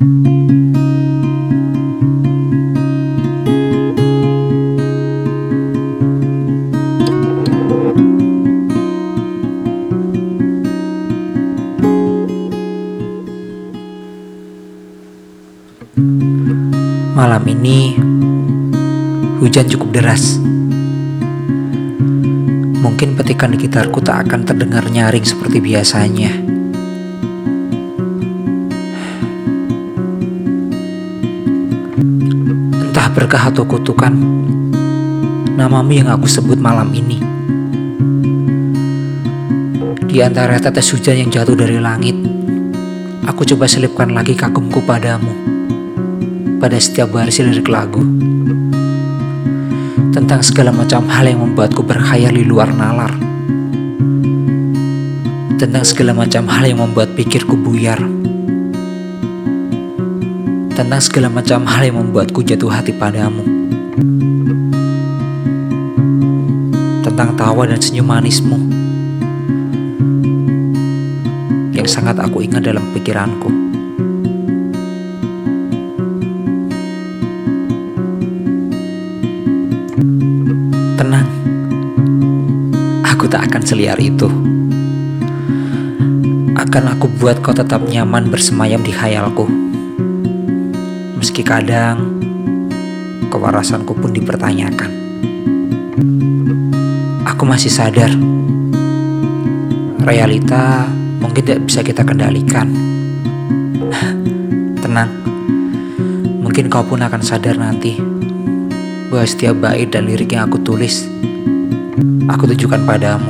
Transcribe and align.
Malam 0.00 0.16
ini 17.44 18.00
hujan 19.36 19.68
cukup 19.68 19.92
deras. 19.92 20.40
Mungkin 22.80 23.20
petikan 23.20 23.52
di 23.52 23.68
gitarku 23.68 24.00
tak 24.00 24.24
akan 24.24 24.48
terdengar 24.48 24.88
nyaring 24.88 25.28
seperti 25.28 25.60
biasanya. 25.60 26.59
Entah 33.10 33.26
berkah 33.26 33.50
atau 33.50 33.66
kutukan, 33.66 34.14
namamu 35.58 35.98
yang 35.98 36.14
aku 36.14 36.30
sebut 36.30 36.54
malam 36.62 36.94
ini. 36.94 37.18
Di 40.06 40.22
antara 40.22 40.62
tetes 40.62 40.94
hujan 40.94 41.18
yang 41.18 41.26
jatuh 41.26 41.58
dari 41.58 41.82
langit, 41.82 42.14
aku 43.26 43.42
coba 43.50 43.66
selipkan 43.66 44.14
lagi 44.14 44.38
kagumku 44.38 44.78
padamu 44.86 45.26
pada 46.62 46.78
setiap 46.78 47.10
baris 47.10 47.42
lirik 47.42 47.66
lagu 47.66 48.06
tentang 50.14 50.46
segala 50.46 50.70
macam 50.70 51.02
hal 51.10 51.26
yang 51.26 51.42
membuatku 51.42 51.82
berkhayal 51.82 52.30
di 52.30 52.46
luar 52.46 52.70
nalar 52.70 53.10
tentang 55.58 55.82
segala 55.82 56.14
macam 56.14 56.46
hal 56.46 56.62
yang 56.62 56.78
membuat 56.78 57.18
pikirku 57.18 57.58
buyar 57.58 57.98
tentang 60.80 61.04
segala 61.04 61.28
macam 61.28 61.68
hal 61.68 61.92
yang 61.92 62.00
membuatku 62.00 62.40
jatuh 62.40 62.72
hati 62.72 62.96
padamu 62.96 63.44
tentang 67.04 67.36
tawa 67.36 67.68
dan 67.68 67.76
senyum 67.76 68.08
manismu 68.08 68.56
yang 71.76 71.84
sangat 71.84 72.16
aku 72.16 72.40
ingat 72.40 72.64
dalam 72.64 72.80
pikiranku. 72.96 73.52
Tenang, 80.96 81.28
aku 83.04 83.28
tak 83.28 83.52
akan 83.52 83.62
seliar 83.68 84.00
itu. 84.00 84.32
Akan 86.56 86.88
aku 86.88 87.04
buat 87.20 87.44
kau 87.44 87.52
tetap 87.52 87.84
nyaman 87.84 88.32
bersemayam 88.32 88.80
di 88.80 88.96
khayalku. 88.96 89.69
Meski 91.20 91.44
kadang 91.44 92.16
kewarasanku 93.28 93.92
pun 93.92 94.08
dipertanyakan. 94.08 94.88
Aku 97.28 97.44
masih 97.44 97.68
sadar, 97.68 98.08
realita 100.00 100.88
mungkin 101.20 101.44
tidak 101.44 101.68
bisa 101.68 101.84
kita 101.84 102.08
kendalikan. 102.08 102.72
Tenang, 104.80 105.12
mungkin 106.40 106.72
kau 106.72 106.88
pun 106.88 107.04
akan 107.04 107.20
sadar 107.20 107.60
nanti 107.60 108.00
bahwa 109.12 109.28
setiap 109.28 109.60
bait 109.60 109.92
dan 109.92 110.08
lirik 110.08 110.32
yang 110.32 110.48
aku 110.48 110.56
tulis, 110.64 111.04
aku 112.32 112.48
tujukan 112.56 112.80
padamu. 112.88 113.28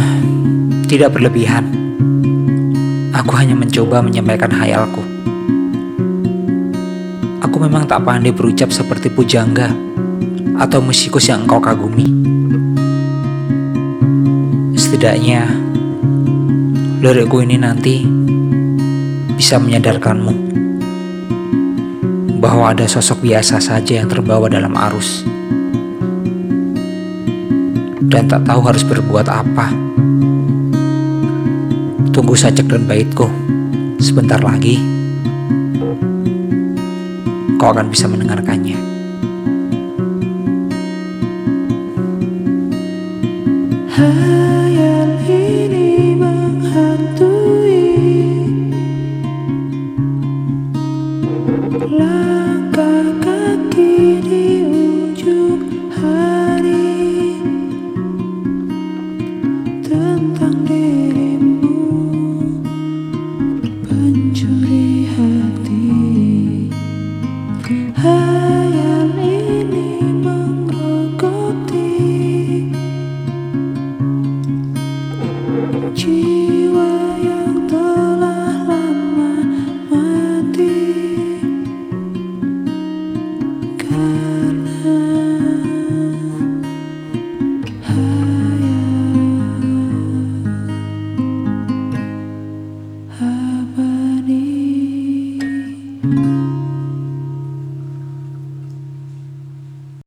Tidak 0.88 1.12
berlebihan, 1.12 1.89
aku 3.10 3.32
hanya 3.36 3.58
mencoba 3.58 4.02
menyampaikan 4.02 4.50
hayalku. 4.54 5.02
Aku 7.40 7.56
memang 7.58 7.88
tak 7.88 8.06
pandai 8.06 8.30
berucap 8.30 8.70
seperti 8.70 9.10
pujangga 9.10 9.74
atau 10.60 10.78
musikus 10.84 11.26
yang 11.26 11.48
engkau 11.48 11.58
kagumi. 11.58 12.06
Setidaknya, 14.76 15.48
lirikku 17.00 17.42
ini 17.42 17.56
nanti 17.56 18.04
bisa 19.34 19.56
menyadarkanmu 19.56 20.34
bahwa 22.40 22.72
ada 22.72 22.84
sosok 22.88 23.24
biasa 23.24 23.60
saja 23.60 24.00
yang 24.00 24.08
terbawa 24.08 24.48
dalam 24.48 24.72
arus 24.76 25.24
dan 28.10 28.26
tak 28.26 28.42
tahu 28.44 28.60
harus 28.66 28.82
berbuat 28.84 29.28
apa. 29.30 29.70
Tunggu 32.10 32.34
saja 32.34 32.60
dan 32.66 32.90
baitku. 32.90 33.30
Sebentar 34.02 34.42
lagi, 34.42 34.76
kau 37.56 37.70
akan 37.70 37.86
bisa 37.86 38.10
mendengarkannya. 38.10 38.76
Hayal 43.94 45.10
ini 45.30 46.18
menghantui 46.18 47.78
langkah 51.94 53.06
kaki 53.22 54.18
di 54.24 54.66
ujung 54.66 55.62
hari 55.94 57.38
tentang 59.84 60.56
dirimu. 60.68 61.39
love. 93.30 93.59